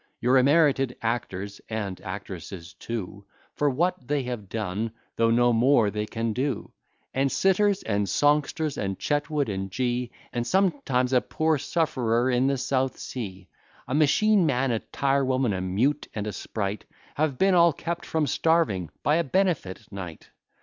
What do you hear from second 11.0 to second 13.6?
a poor sufferer in the South Sea;